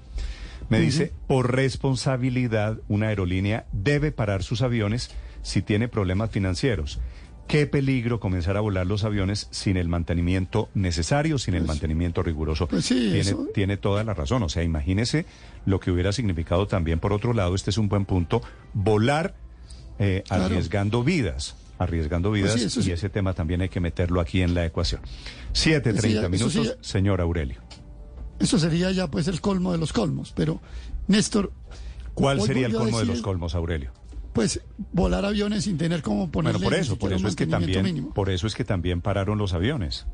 Me 0.70 0.80
dice, 0.80 1.12
por 1.28 1.54
responsabilidad, 1.56 2.78
una 2.88 3.08
aerolínea 3.08 3.66
debe 3.72 4.12
parar 4.12 4.44
sus 4.44 4.62
aviones 4.62 5.12
si 5.42 5.62
tiene 5.62 5.88
problemas 5.88 6.30
financieros. 6.32 7.00
Qué 7.48 7.66
peligro 7.66 8.20
comenzar 8.20 8.58
a 8.58 8.60
volar 8.60 8.86
los 8.86 9.06
aviones 9.06 9.48
sin 9.52 9.78
el 9.78 9.88
mantenimiento 9.88 10.68
necesario, 10.74 11.38
sin 11.38 11.54
el 11.56 11.64
mantenimiento 11.64 12.22
riguroso. 12.22 12.68
pues 12.68 12.86
sí, 12.86 12.96
tiene, 12.96 13.20
eso- 13.20 13.48
tiene 13.54 13.78
toda 13.78 14.04
la 14.04 14.14
razón. 14.14 14.44
O 14.44 14.50
sea, 14.50 14.64
imagínese 14.64 15.26
lo 15.66 15.80
que 15.80 15.90
hubiera 15.92 16.12
significado 16.12 16.68
también, 16.68 17.00
por 17.00 17.14
otro 17.14 17.32
lado, 17.34 17.56
este 17.56 17.70
es 17.70 17.78
un 17.78 17.88
buen 17.88 18.04
punto, 18.06 18.42
volar 18.74 19.34
eh, 20.00 20.24
Claro. 20.28 20.44
arriesgando 20.46 21.04
vidas. 21.04 21.56
Arriesgando 21.80 22.32
vidas 22.32 22.52
Pues 22.52 22.74
sí, 22.74 22.80
eso 22.80 22.90
y 22.90 22.92
ese 22.92 23.08
tema 23.10 23.34
también 23.34 23.62
hay 23.62 23.70
que 23.70 23.80
meterlo 23.80 24.20
aquí 24.20 24.42
en 24.42 24.54
la 24.54 24.66
ecuación. 24.66 25.00
7.30 25.54 26.02
Sí, 26.26 26.30
minutos, 26.30 26.78
señor 26.82 27.22
Aurelio. 27.22 27.62
Eso 28.40 28.60
sería 28.60 28.92
ya 28.92 29.10
pues 29.10 29.28
el 29.28 29.42
colmo 29.42 29.72
de 29.72 29.78
los 29.78 29.94
colmos. 29.94 30.34
Pero, 30.36 30.60
Néstor. 31.08 31.52
¿Cuál 32.14 32.42
sería 32.42 32.68
el 32.68 32.74
colmo 32.74 33.00
de 33.00 33.06
los 33.06 33.22
colmos, 33.22 33.56
Aurelio? 33.56 33.92
Pues 34.34 34.62
volar 34.94 35.26
aviones 35.26 35.64
sin 35.64 35.78
tener 35.78 36.02
como 36.02 36.30
ponerle 36.30 36.60
Bueno, 36.60 36.70
por 36.70 36.80
eso, 36.80 36.98
por 36.98 37.14
eso 37.14 37.28
es 37.28 37.36
que 37.36 37.48
también, 37.48 37.84
mínimo. 37.84 38.14
por 38.14 38.30
eso 38.30 38.46
es 38.46 38.54
que 38.54 38.64
también 38.64 39.02
pararon 39.02 39.38
los 39.40 39.54
aviones. 39.54 40.06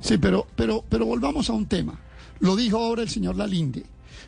Sí, 0.00 0.18
pero, 0.18 0.46
pero, 0.56 0.84
pero 0.88 1.06
volvamos 1.06 1.48
a 1.50 1.52
un 1.52 1.66
tema. 1.66 2.00
Lo 2.40 2.56
dijo 2.56 2.78
ahora 2.78 3.02
el 3.02 3.08
señor 3.08 3.36
Lalinde. 3.36 3.84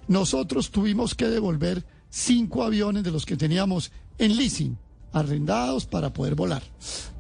Nosotros 0.09 0.71
tuvimos 0.71 1.15
que 1.15 1.27
devolver 1.27 1.85
cinco 2.09 2.63
aviones 2.63 3.03
de 3.03 3.11
los 3.11 3.27
que 3.27 3.37
teníamos 3.37 3.91
en 4.19 4.37
leasing, 4.37 4.79
arrendados 5.13 5.87
para 5.87 6.13
poder 6.13 6.35
volar. 6.35 6.63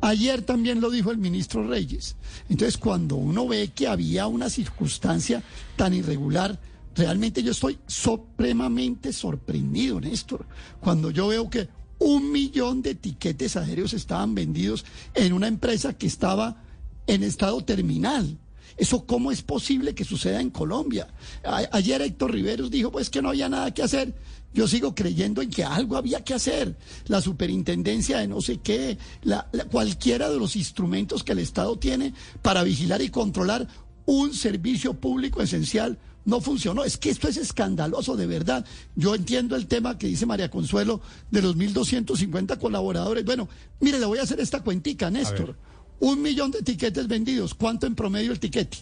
Ayer 0.00 0.42
también 0.42 0.80
lo 0.80 0.90
dijo 0.90 1.10
el 1.10 1.18
ministro 1.18 1.66
Reyes. 1.66 2.16
Entonces, 2.48 2.78
cuando 2.78 3.16
uno 3.16 3.46
ve 3.48 3.72
que 3.74 3.88
había 3.88 4.26
una 4.26 4.50
circunstancia 4.50 5.42
tan 5.76 5.94
irregular, 5.94 6.58
realmente 6.94 7.42
yo 7.42 7.52
estoy 7.52 7.78
supremamente 7.86 9.12
sorprendido, 9.12 10.00
Néstor, 10.00 10.46
cuando 10.80 11.10
yo 11.10 11.28
veo 11.28 11.48
que 11.50 11.68
un 11.98 12.30
millón 12.30 12.82
de 12.82 12.94
tiquetes 12.94 13.56
aéreos 13.56 13.94
estaban 13.94 14.34
vendidos 14.34 14.84
en 15.14 15.32
una 15.32 15.48
empresa 15.48 15.94
que 15.94 16.06
estaba 16.06 16.62
en 17.06 17.22
estado 17.22 17.62
terminal. 17.62 18.38
¿Eso 18.76 19.06
cómo 19.06 19.32
es 19.32 19.42
posible 19.42 19.94
que 19.94 20.04
suceda 20.04 20.40
en 20.40 20.50
Colombia? 20.50 21.08
A- 21.44 21.68
ayer 21.72 22.02
Héctor 22.02 22.32
Riveros 22.32 22.70
dijo 22.70 22.90
pues 22.92 23.08
que 23.10 23.22
no 23.22 23.30
había 23.30 23.48
nada 23.48 23.72
que 23.72 23.82
hacer. 23.82 24.14
Yo 24.52 24.66
sigo 24.68 24.94
creyendo 24.94 25.42
en 25.42 25.50
que 25.50 25.64
algo 25.64 25.96
había 25.96 26.22
que 26.24 26.34
hacer. 26.34 26.76
La 27.08 27.20
superintendencia 27.20 28.18
de 28.18 28.28
no 28.28 28.40
sé 28.40 28.58
qué, 28.58 28.98
la- 29.22 29.48
la- 29.52 29.64
cualquiera 29.64 30.30
de 30.30 30.38
los 30.38 30.56
instrumentos 30.56 31.24
que 31.24 31.32
el 31.32 31.38
Estado 31.40 31.78
tiene 31.78 32.14
para 32.42 32.62
vigilar 32.62 33.00
y 33.02 33.08
controlar 33.10 33.66
un 34.06 34.32
servicio 34.34 34.94
público 34.94 35.42
esencial 35.42 35.98
no 36.24 36.40
funcionó. 36.40 36.84
Es 36.84 36.96
que 36.96 37.10
esto 37.10 37.28
es 37.28 37.36
escandaloso, 37.36 38.16
de 38.16 38.26
verdad. 38.26 38.64
Yo 38.94 39.14
entiendo 39.14 39.56
el 39.56 39.66
tema 39.68 39.96
que 39.96 40.06
dice 40.08 40.26
María 40.26 40.50
Consuelo 40.50 41.00
de 41.30 41.40
los 41.42 41.56
1.250 41.56 42.58
colaboradores. 42.58 43.24
Bueno, 43.24 43.48
mire, 43.80 43.98
le 44.00 44.06
voy 44.06 44.18
a 44.18 44.22
hacer 44.22 44.40
esta 44.40 44.60
cuentica, 44.62 45.10
Néstor. 45.10 45.56
Un 46.00 46.22
millón 46.22 46.50
de 46.50 46.62
tiquetes 46.62 47.08
vendidos. 47.08 47.54
¿Cuánto 47.54 47.86
en 47.86 47.94
promedio 47.94 48.32
el 48.32 48.38
tiquete? 48.38 48.78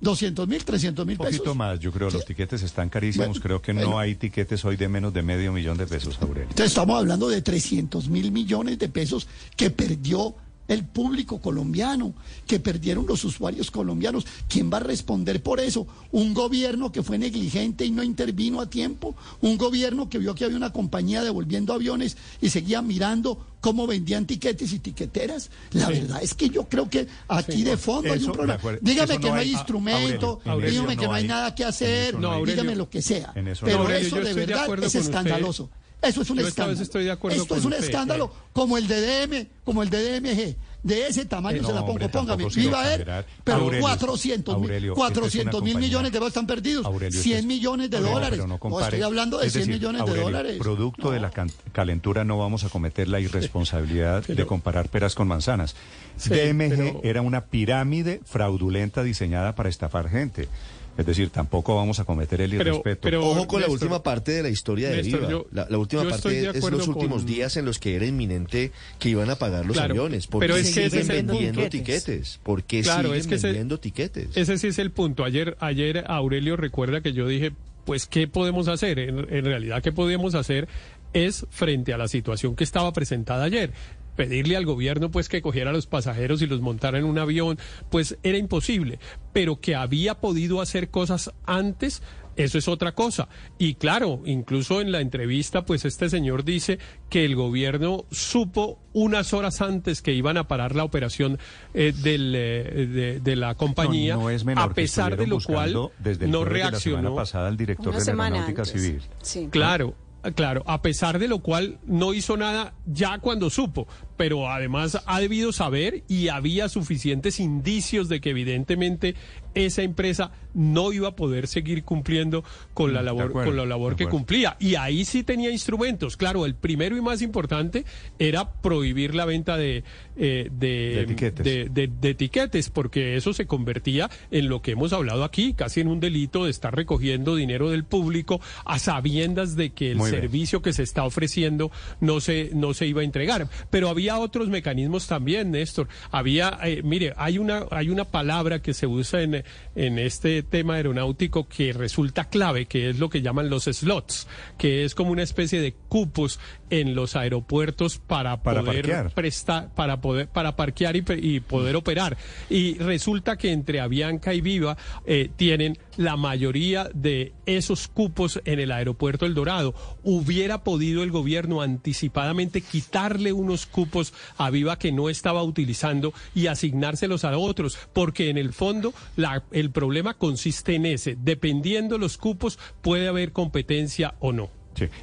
200 0.00 0.46
mil, 0.48 0.64
300 0.64 1.06
mil 1.06 1.18
Un 1.18 1.26
pesos. 1.26 1.38
poquito 1.38 1.54
más, 1.54 1.80
yo 1.80 1.90
creo, 1.92 2.10
los 2.10 2.24
tiquetes 2.24 2.62
están 2.62 2.88
carísimos. 2.90 3.28
Bueno, 3.28 3.42
creo 3.42 3.62
que 3.62 3.72
bueno. 3.72 3.90
no 3.90 3.98
hay 3.98 4.14
tiquetes 4.14 4.64
hoy 4.64 4.76
de 4.76 4.88
menos 4.88 5.14
de 5.14 5.22
medio 5.22 5.52
millón 5.52 5.78
de 5.78 5.86
pesos, 5.86 6.18
Aurelio. 6.20 6.42
Entonces 6.50 6.66
estamos 6.66 6.98
hablando 6.98 7.28
de 7.28 7.40
300 7.42 8.08
mil 8.08 8.30
millones 8.30 8.78
de 8.78 8.88
pesos 8.88 9.26
que 9.56 9.70
perdió 9.70 10.34
el 10.68 10.84
público 10.84 11.40
colombiano, 11.40 12.14
que 12.46 12.58
perdieron 12.60 13.06
los 13.06 13.24
usuarios 13.24 13.70
colombianos. 13.70 14.26
¿Quién 14.48 14.70
va 14.72 14.78
a 14.78 14.80
responder 14.80 15.42
por 15.42 15.60
eso? 15.60 15.86
¿Un 16.12 16.32
gobierno 16.34 16.90
que 16.92 17.02
fue 17.02 17.18
negligente 17.18 17.84
y 17.84 17.90
no 17.90 18.02
intervino 18.02 18.60
a 18.60 18.70
tiempo? 18.70 19.14
¿Un 19.42 19.58
gobierno 19.58 20.08
que 20.08 20.18
vio 20.18 20.34
que 20.34 20.44
había 20.44 20.56
una 20.56 20.72
compañía 20.72 21.22
devolviendo 21.22 21.72
aviones 21.74 22.16
y 22.40 22.48
seguía 22.50 22.80
mirando 22.82 23.46
cómo 23.60 23.86
vendían 23.86 24.26
tiquetes 24.26 24.72
y 24.72 24.78
tiqueteras? 24.78 25.50
La 25.72 25.88
verdad 25.88 26.22
es 26.22 26.34
que 26.34 26.48
yo 26.48 26.64
creo 26.68 26.88
que 26.88 27.06
aquí 27.28 27.62
de 27.62 27.76
fondo 27.76 28.12
hay 28.12 28.24
un 28.24 28.32
problema. 28.32 28.54
acuerdo. 28.54 28.78
Dígame 28.82 29.18
que 29.18 29.28
no 29.28 29.34
hay 29.34 29.48
hay- 29.48 29.52
instrumento, 29.52 30.40
Aurelio, 30.44 30.70
dígame 30.80 30.96
que 30.96 31.06
no 31.06 31.12
hay 31.12 31.22
hay- 31.22 31.28
nada 31.28 31.54
que 31.54 31.64
hacer, 31.64 32.18
no 32.18 32.44
dígame 32.44 32.74
lo 32.76 32.88
que 32.88 33.02
sea. 33.02 33.32
en 33.34 33.48
eso 33.48 33.66
no 33.66 33.72
Pero 33.72 33.90
eso 33.90 34.16
de 34.16 34.34
verdad 34.34 34.66
es 34.82 34.94
usted. 34.94 35.68
Eso 36.04 36.22
es 36.22 36.30
un 36.30 36.36
Yo 36.36 36.42
esta 36.42 36.48
escándalo. 36.50 36.70
vez 36.78 36.80
estoy 36.80 37.04
de 37.04 37.10
acuerdo 37.10 37.36
Esto 37.36 37.48
con 37.48 37.58
es 37.58 37.64
un 37.64 37.72
usted, 37.72 37.84
escándalo 37.86 38.24
eh. 38.34 38.48
como 38.52 38.78
el 38.78 38.86
de 38.88 39.26
DM, 39.26 39.46
como 39.64 39.82
el 39.82 39.90
de 39.90 40.20
DMG. 40.20 40.56
De 40.84 41.06
ese 41.06 41.24
tamaño 41.24 41.62
No, 41.62 41.68
se 41.68 41.72
la 41.72 41.80
pongo, 41.80 41.92
hombre, 41.92 42.08
póngame. 42.10 42.44
Viva 42.54 42.80
él, 42.82 43.00
exagerar. 43.00 43.26
pero 43.42 43.56
Aurelio, 43.56 43.80
400 43.86 44.54
mil, 44.56 44.64
Aurelio, 44.64 44.92
esta 44.92 45.02
es 45.06 45.10
400 45.12 45.54
una 45.54 45.64
mil 45.64 45.78
millones 45.78 46.12
de 46.12 46.18
dólares 46.18 46.30
están 46.32 46.46
perdidos. 46.46 46.84
Aurelio, 46.84 47.20
100 47.22 47.36
este 47.36 47.38
es- 47.40 47.46
millones 47.46 47.90
de 47.90 48.00
No, 48.00 48.10
dólares. 48.10 48.30
pero 48.32 48.46
no 48.46 48.58
compare. 48.58 48.84
estoy 48.84 49.00
hablando 49.02 49.38
de 49.38 49.46
Es 49.46 49.52
100 49.54 49.60
decir, 49.62 49.74
millones 49.76 50.00
Aurelio, 50.02 50.18
de 50.20 50.24
dólares. 50.32 50.56
Producto 50.58 51.10
de 51.10 51.20
la 51.20 51.30
calentura 51.72 52.24
no 52.24 52.36
vamos 52.36 52.64
a 52.64 52.68
cometer 52.68 53.08
la 53.08 53.18
irresponsabilidad 53.18 54.26
de 54.26 54.44
comparar 54.46 54.90
peras 54.90 55.14
con 55.14 55.26
manzanas. 55.26 55.74
Sí, 56.18 56.28
DMG 56.28 56.76
pero- 56.76 57.00
era 57.02 57.22
una 57.22 57.46
pirámide 57.46 58.20
fraudulenta 58.26 59.02
diseñada 59.02 59.54
para 59.54 59.70
estafar 59.70 60.10
gente. 60.10 60.48
Es 60.96 61.06
decir, 61.06 61.30
tampoco 61.30 61.74
vamos 61.74 61.98
a 62.00 62.04
cometer 62.04 62.40
el 62.40 62.50
Pero- 62.52 62.70
irrespeto. 62.70 63.00
pero- 63.02 63.26
Ojo 63.26 63.46
con 63.48 63.60
la 63.60 63.68
última 63.68 64.02
parte 64.02 64.32
de 64.32 64.42
la 64.44 64.48
historia 64.48 64.90
de 64.90 64.98
Néstor, 65.02 65.20
Viva. 65.20 65.30
yo- 65.30 65.46
la, 65.52 65.66
la 65.68 65.78
última 65.78 66.08
parte 66.08 66.48
es 66.48 66.70
los 66.70 66.86
últimos 66.88 67.22
con- 67.22 67.26
días 67.26 67.56
en 67.56 67.64
los 67.64 67.78
que 67.78 67.96
era 67.96 68.06
inminente 68.06 68.70
que 68.98 69.08
iban 69.08 69.28
a 69.30 69.34
pagar 69.36 69.66
los 69.66 69.76
Claro, 69.76 69.92
aviones. 69.94 70.26
¿Por 70.28 70.40
pero 70.40 70.54
qué 70.54 70.60
es 70.60 70.74
que 70.74 70.84
ese 70.86 71.02
siguen 71.02 71.26
vendiendo 71.26 71.68
tiquetes? 71.68 72.38
¿Por 72.42 72.62
qué 72.62 72.82
Claro, 72.82 73.08
siguen 73.08 73.20
es 73.20 73.26
que 73.26 73.34
ese- 73.34 73.46
vendiendo 73.48 73.80
tiquetes? 73.80 74.28
Ese 74.36 74.56
sí 74.58 74.68
es 74.68 74.78
el 74.78 74.90
punto. 74.92 75.24
Ayer, 75.24 75.56
ayer 75.60 76.04
Aurelio 76.06 76.56
recuerda 76.56 77.00
que 77.00 77.12
yo 77.12 77.26
dije, 77.26 77.52
pues, 77.84 78.06
¿qué 78.06 78.28
podemos 78.28 78.68
hacer? 78.68 78.98
En, 78.98 79.18
en 79.34 79.44
realidad, 79.44 79.82
¿qué 79.82 79.90
podíamos 79.92 80.34
hacer? 80.34 80.68
Es 81.12 81.44
frente 81.50 81.92
a 81.92 81.98
la 81.98 82.08
situación 82.08 82.56
que 82.56 82.64
estaba 82.64 82.92
presentada 82.92 83.44
ayer. 83.44 83.72
Pedirle 84.16 84.56
al 84.56 84.64
gobierno 84.66 85.10
pues 85.10 85.28
que 85.28 85.42
cogiera 85.42 85.70
a 85.70 85.72
los 85.72 85.86
pasajeros 85.86 86.40
y 86.42 86.46
los 86.46 86.60
montara 86.60 86.98
en 86.98 87.04
un 87.04 87.18
avión, 87.18 87.58
pues 87.90 88.16
era 88.22 88.38
imposible. 88.38 88.98
Pero 89.32 89.60
que 89.60 89.74
había 89.74 90.14
podido 90.20 90.60
hacer 90.60 90.88
cosas 90.90 91.32
antes, 91.46 92.02
eso 92.36 92.58
es 92.58 92.66
otra 92.68 92.92
cosa. 92.92 93.28
Y 93.58 93.74
claro, 93.74 94.20
incluso 94.24 94.80
en 94.80 94.90
la 94.92 95.00
entrevista, 95.00 95.64
pues 95.64 95.84
este 95.84 96.08
señor 96.08 96.44
dice 96.44 96.78
que 97.08 97.24
el 97.24 97.36
gobierno 97.36 98.06
supo 98.10 98.80
unas 98.92 99.32
horas 99.32 99.60
antes 99.60 100.02
que 100.02 100.12
iban 100.12 100.36
a 100.36 100.48
parar 100.48 100.74
la 100.74 100.82
operación 100.84 101.38
eh, 101.74 101.92
del, 101.96 102.34
eh, 102.36 102.86
de, 102.86 103.20
de 103.20 103.36
la 103.36 103.54
compañía, 103.54 104.14
no, 104.14 104.22
no 104.22 104.30
es 104.30 104.44
menor 104.44 104.70
a 104.70 104.74
pesar 104.74 105.16
de 105.16 105.26
lo 105.28 105.38
cual 105.40 105.90
desde 105.98 106.24
el 106.26 106.30
no 106.32 106.40
de 106.40 106.44
la 106.46 106.50
reaccionó. 106.50 106.98
semana 106.98 107.14
pasada 107.16 107.48
al 107.48 107.56
director 107.56 107.94
Una 107.94 107.98
de 108.04 108.14
la 108.14 108.24
Aeronáutica 108.24 108.62
antes. 108.62 108.82
Civil. 108.82 109.02
Sí. 109.22 109.48
Claro, 109.50 109.94
claro, 110.32 110.62
a 110.66 110.82
pesar 110.82 111.18
de 111.18 111.28
lo 111.28 111.40
cual 111.40 111.78
no 111.86 112.14
hizo 112.14 112.36
nada 112.36 112.74
ya 112.86 113.18
cuando 113.18 113.50
supo, 113.50 113.86
pero 114.16 114.48
además 114.50 115.02
ha 115.06 115.20
debido 115.20 115.52
saber 115.52 116.04
y 116.08 116.28
había 116.28 116.68
suficientes 116.68 117.40
indicios 117.40 118.08
de 118.08 118.20
que 118.20 118.30
evidentemente 118.30 119.14
esa 119.54 119.82
empresa 119.82 120.30
no 120.54 120.92
iba 120.92 121.08
a 121.08 121.16
poder 121.16 121.48
seguir 121.48 121.82
cumpliendo 121.82 122.44
con 122.74 122.92
la 122.94 123.02
Mm, 123.02 123.04
labor 123.06 123.24
acuerdo, 123.24 123.48
con 123.50 123.56
la 123.56 123.66
labor 123.66 123.96
que 123.96 124.06
cumplía 124.06 124.56
y 124.60 124.76
ahí 124.76 125.04
sí 125.04 125.24
tenía 125.24 125.50
instrumentos. 125.50 126.16
Claro, 126.16 126.46
el 126.46 126.54
primero 126.54 126.96
y 126.96 127.00
más 127.00 127.22
importante 127.22 127.84
era 128.20 128.52
prohibir 128.52 129.14
la 129.16 129.24
venta 129.24 129.56
de 129.56 129.82
eh, 130.16 130.48
de, 130.52 130.68
De 130.68 131.00
etiquetes. 131.02 131.44
de- 131.74 132.10
etiquetes, 132.10 132.70
porque 132.70 133.16
eso 133.16 133.32
se 133.32 133.46
convertía 133.46 134.08
en 134.30 134.48
lo 134.48 134.62
que 134.62 134.70
hemos 134.72 134.92
hablado 134.92 135.24
aquí, 135.24 135.54
casi 135.54 135.80
en 135.80 135.88
un 135.88 135.98
delito 135.98 136.44
de 136.44 136.50
estar 136.52 136.72
recogiendo 136.74 137.34
dinero 137.34 137.70
del 137.70 137.82
público 137.84 138.40
a 138.64 138.78
sabiendas 138.78 139.56
de 139.56 139.70
que 139.70 139.90
el 139.90 139.96
Muy 139.98 140.10
bien. 140.10 140.22
servicio 140.22 140.62
que 140.62 140.72
se 140.72 140.84
está 140.84 141.04
ofreciendo 141.04 141.72
no 142.00 142.20
se, 142.20 142.50
no 142.54 142.74
se 142.74 142.86
iba 142.86 143.00
a 143.00 143.04
entregar. 143.04 143.48
Pero 143.70 143.88
había 143.88 144.18
otros 144.20 144.48
mecanismos 144.48 145.08
también, 145.08 145.50
Néstor. 145.50 145.88
Había, 146.12 146.58
eh, 146.62 146.82
mire, 146.84 147.12
hay 147.16 147.38
una, 147.38 147.66
hay 147.72 147.88
una 147.90 148.04
palabra 148.04 148.62
que 148.62 148.72
se 148.72 148.86
usa 148.86 149.22
en, 149.22 149.43
en 149.74 149.98
este 149.98 150.42
tema 150.42 150.74
aeronáutico 150.74 151.48
que 151.48 151.72
resulta 151.72 152.28
clave, 152.28 152.66
que 152.66 152.90
es 152.90 152.98
lo 152.98 153.08
que 153.08 153.22
llaman 153.22 153.50
los 153.50 153.64
slots, 153.64 154.26
que 154.58 154.84
es 154.84 154.94
como 154.94 155.10
una 155.10 155.22
especie 155.22 155.60
de 155.60 155.74
cupos 155.88 156.38
en 156.70 156.94
los 156.94 157.16
aeropuertos 157.16 157.98
para, 157.98 158.42
Para 158.42 158.62
poder 158.62 158.82
parquear. 158.82 159.10
prestar, 159.12 159.74
para 159.74 160.00
poder, 160.00 160.28
para 160.28 160.56
parquear 160.56 160.96
y, 160.96 161.40
poder 161.40 161.76
operar. 161.76 162.16
Y 162.48 162.78
resulta 162.78 163.36
que 163.36 163.52
entre 163.52 163.80
Avianca 163.80 164.34
y 164.34 164.40
Viva 164.40 164.76
eh, 165.06 165.30
tienen 165.36 165.78
la 165.96 166.16
mayoría 166.16 166.90
de 166.94 167.32
esos 167.46 167.88
cupos 167.88 168.40
en 168.44 168.60
el 168.60 168.72
aeropuerto 168.72 169.26
El 169.26 169.34
Dorado. 169.34 169.74
Hubiera 170.02 170.64
podido 170.64 171.02
el 171.02 171.10
gobierno 171.10 171.60
anticipadamente 171.62 172.60
quitarle 172.60 173.32
unos 173.32 173.66
cupos 173.66 174.12
a 174.38 174.50
Viva 174.50 174.78
que 174.78 174.92
no 174.92 175.08
estaba 175.08 175.42
utilizando 175.42 176.12
y 176.34 176.46
asignárselos 176.46 177.24
a 177.24 177.36
otros, 177.38 177.78
porque 177.92 178.30
en 178.30 178.38
el 178.38 178.52
fondo 178.52 178.92
la- 179.16 179.44
el 179.52 179.70
problema 179.70 180.14
consiste 180.14 180.74
en 180.74 180.86
ese. 180.86 181.16
Dependiendo 181.20 181.98
los 181.98 182.18
cupos, 182.18 182.58
puede 182.82 183.08
haber 183.08 183.32
competencia 183.32 184.14
o 184.20 184.32
no. 184.32 184.50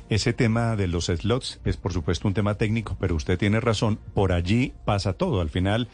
Ese 0.10 0.34
tema 0.34 0.76
de 0.76 0.88
los 0.88 1.06
slots 1.06 1.62
es 1.64 1.78
por 1.78 1.94
supuesto 1.94 2.28
un 2.28 2.34
tema 2.34 2.56
técnico, 2.56 2.98
pero 3.00 3.16
usted 3.16 3.38
tiene 3.40 3.62
razón, 3.62 4.00
por 4.14 4.34
allí 4.34 4.74
pasa 4.84 5.14
todo. 5.14 5.40
Al 5.40 5.50
final, 5.50 5.88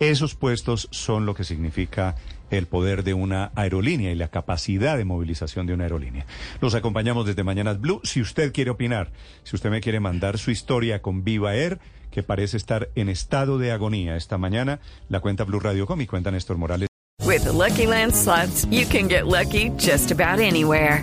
esos 0.00 0.34
puestos 0.34 0.88
son 0.92 1.26
lo 1.26 1.34
que 1.34 1.44
significa 1.44 2.16
el 2.50 2.66
poder 2.66 3.04
de 3.04 3.14
una 3.14 3.52
aerolínea 3.54 4.10
y 4.10 4.14
la 4.14 4.28
capacidad 4.28 4.96
de 4.96 5.04
movilización 5.04 5.66
de 5.66 5.74
una 5.74 5.84
aerolínea. 5.84 6.26
Los 6.60 6.74
acompañamos 6.74 7.26
desde 7.26 7.44
Mañanas 7.44 7.80
Blue. 7.80 8.00
Si 8.04 8.20
usted 8.20 8.52
quiere 8.52 8.70
opinar, 8.70 9.12
si 9.44 9.56
usted 9.56 9.70
me 9.70 9.80
quiere 9.80 10.00
mandar 10.00 10.38
su 10.38 10.50
historia 10.50 11.02
con 11.02 11.24
Viva 11.24 11.54
Air, 11.54 11.78
que 12.10 12.22
parece 12.22 12.56
estar 12.56 12.88
en 12.94 13.08
estado 13.08 13.58
de 13.58 13.72
agonía 13.72 14.16
esta 14.16 14.38
mañana, 14.38 14.80
la 15.08 15.20
cuenta 15.20 15.44
Blue 15.44 15.60
Radio 15.60 15.86
Com 15.86 16.00
y 16.00 16.06
cuenta 16.06 16.30
Néstor 16.30 16.56
Morales. 16.56 16.88
With 17.24 17.44
the 17.44 17.52
Lucky 17.52 17.86
Land 17.86 18.14
slots, 18.14 18.66
you 18.70 18.86
can 18.86 19.08
get 19.08 19.26
lucky 19.26 19.70
just 19.76 20.10
about 20.10 20.40
anywhere. 20.40 21.02